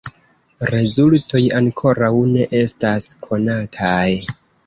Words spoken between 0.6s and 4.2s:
Rezultoj ankoraŭ ne estas konataj.